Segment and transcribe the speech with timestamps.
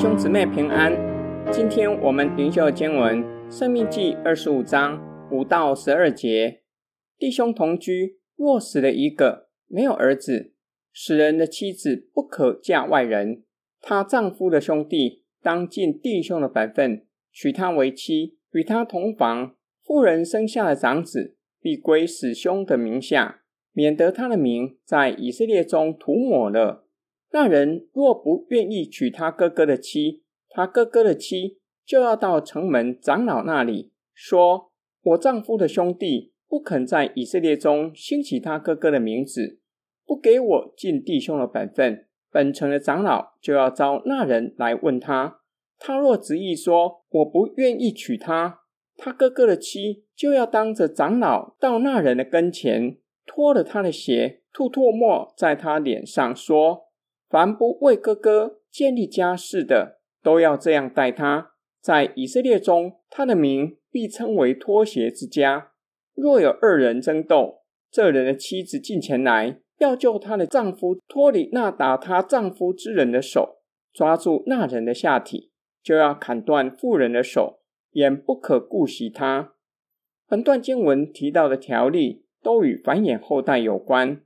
[0.00, 0.96] 兄姊妹平安，
[1.52, 4.98] 今天我们灵修的经文《生命记》二十五章
[5.30, 6.62] 五到十二节。
[7.18, 10.54] 弟兄同居，若死了一个，没有儿子，
[10.94, 13.42] 死人的妻子不可嫁外人，
[13.82, 19.54] 她丈夫的兄弟当尽弟兄的本分，娶她为妻，与她同房。
[19.84, 23.42] 妇人生下的长子，必归死兄的名下，
[23.74, 26.86] 免得他的名在以色列中涂抹了。
[27.32, 34.72] 那人若不愿意娶他哥哥的妻，他哥哥的妻就要到城门长老那里说
[35.02, 39.60] ：“我丈夫的兄弟不肯在以色列中兴起他哥哥的名字，
[40.04, 45.40] 不给我尽弟兄的本分。”本城的长老就要招那人来问他，
[45.80, 48.60] 他若执意说：“我不愿意娶她。”
[48.96, 56.89] 他哥哥的妻就要当着长老到那人的跟前，脱了他的鞋，吐唾沫在他脸上，说。
[57.30, 61.52] 凡不为哥哥建立家室的，都要这样待他。
[61.80, 65.70] 在以色列中，他的名必称为脱鞋之家。
[66.16, 73.60] 若有二人争斗，这人的妻子进前来，要救她的丈夫脱离那打她丈夫之人的手，
[73.92, 75.52] 抓住那人的下体，
[75.84, 77.60] 就要砍断妇人的手，
[77.92, 79.54] 眼不可顾惜她。
[80.28, 84.20] 本段经文提到的条例，都与繁衍后代有关。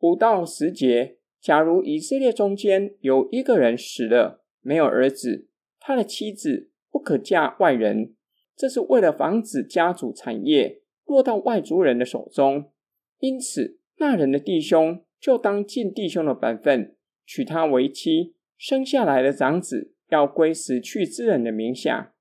[0.00, 1.16] 五到十节。
[1.42, 5.48] 假如以色列中间有一个人死了，没有儿子，
[5.80, 8.14] 他的妻子不可嫁外人，
[8.56, 12.70] 这是为了防止家族产业落到外族人的手中。
[13.18, 16.94] 因此，那人的弟兄就当尽弟兄的本分，
[17.26, 22.14] 娶她为妻，生下来的长子要归死去之人的名下。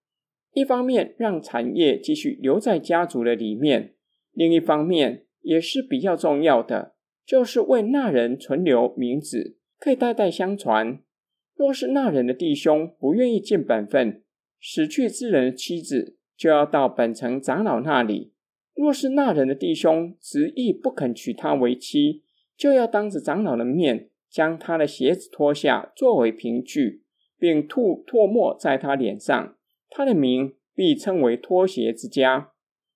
[0.53, 3.93] 一方面让产业继续留在家族的里面，
[4.31, 6.90] 另一方面也是比较重要的。
[7.25, 10.99] 就是为那人存留名字，可以代代相传。
[11.55, 14.23] 若是那人的弟兄不愿意尽本分，
[14.59, 18.33] 死去之人的妻子就要到本城长老那里。
[18.73, 22.23] 若是那人的弟兄执意不肯娶她为妻，
[22.57, 27.03] 就要当着长老的面将他的鞋子脱下作为凭据，
[27.37, 29.55] 并吐唾沫在他脸上。
[29.89, 32.51] 他的名必称为脱鞋之家。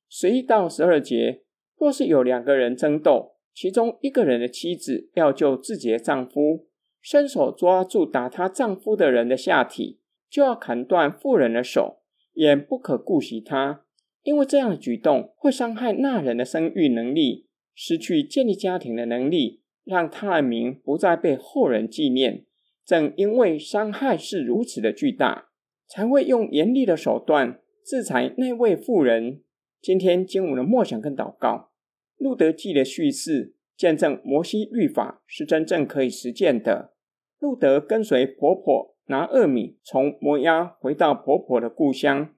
[0.10, 1.44] 十一到十二节，
[1.78, 6.68] 若是有两个人争斗，其中一个人的妻子要救自己的丈夫，
[7.02, 12.02] 伸手抓住打她丈夫的人的下体，就要砍断妇人的手，
[12.34, 13.86] 也不可顾惜她，
[14.24, 22.46] 因为这样的举动会伤害那人的生育能力，失去建立家庭的能力，让他的名不再被后人纪念。
[22.86, 25.48] 正因为伤害是如此的巨大，
[25.88, 29.42] 才会用严厉的手段制裁那位妇人。
[29.82, 31.72] 今天经文的默想跟祷告。
[32.18, 36.94] 路德记的叙事见证摩西律法是真正可以实践的。
[37.40, 42.34] 路德跟随婆婆拿厄米从摩押回到婆婆的故乡。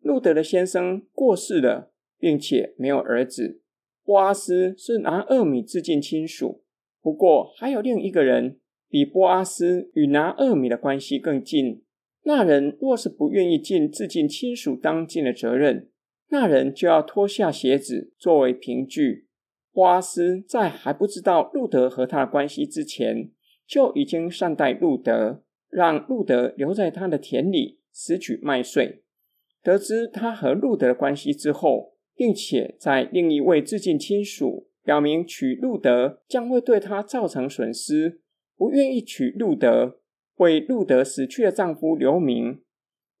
[0.00, 3.62] 路德的先生过世了，并且没有儿子。
[4.04, 6.64] 波阿斯是拿厄米至近亲属，
[7.00, 8.58] 不过还有另一个人
[8.88, 11.82] 比波阿斯与拿厄米的关系更近。
[12.24, 15.88] 那人若是不愿意尽至近亲属当尽的责任，
[16.30, 19.26] 那人就要脱下鞋子作为凭据。
[19.72, 23.30] 波阿斯在还不知道路德和他的关系之前，
[23.66, 29.02] 就已经善待路德，让路德留在他的田里拾取麦穗。
[29.62, 38.20] 得知他和路德的关系之后，并且在另一位致敬亲属表明娶路德将会对他造成损失，
[38.56, 40.00] 不愿意娶路德，
[40.36, 42.62] 为路德死去的丈夫留名。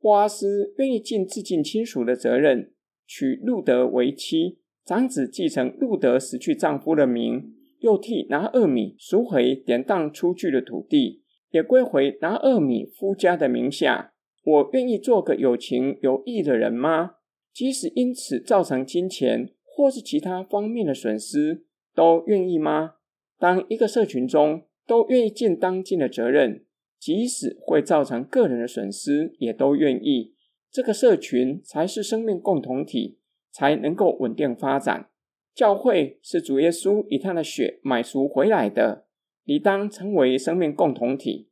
[0.00, 2.72] 波阿斯愿意尽致敬亲属的责任。
[3.12, 14.12] 娶路德为妻，长子继承路德死去丈夫的名，又替拿俄米赎回典当出去的土地，也归回拿俄米夫家的名下。
[14.44, 17.16] 我愿意做个有情有义的人吗？
[17.52, 21.64] 即使因此造成金钱或是其他方面的损失，
[21.96, 22.92] 都愿意吗？
[23.40, 26.64] 当一个社群中都愿意尽当尽的责任，
[27.00, 30.36] 即使会造成个人的损失，也都愿意。
[30.70, 33.18] 这个社群才是生命共同体，
[33.50, 35.10] 才能够稳定发展。
[35.52, 39.06] 教会是主耶稣以他的血买赎回来的，
[39.42, 41.50] 理当成为生命共同体。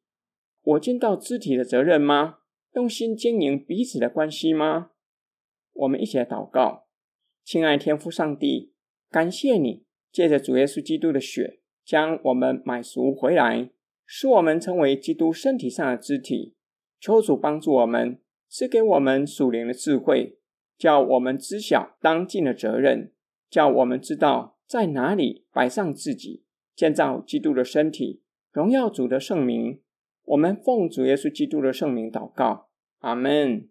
[0.63, 2.37] 我尽到肢体的责任吗？
[2.75, 4.93] 用心经营彼此的关系吗？
[5.73, 6.87] 我们一起来祷告，
[7.45, 8.73] 亲爱天父上帝，
[9.11, 13.71] 感谢你借着主耶稣基督的血，将我们买赎回来，
[14.07, 16.55] 使我们成为基督身体上的肢体。
[17.01, 18.21] 求主帮助我们。
[18.49, 20.39] 是给我们属灵的智慧，
[20.77, 23.13] 叫我们知晓当尽的责任，
[23.51, 28.23] 叫我们知道在哪里摆上自己，建造基督的身体，
[28.53, 29.81] 荣耀主的圣名。
[30.25, 32.69] 我们奉主耶稣基督的圣名祷告，
[32.99, 33.69] 阿门。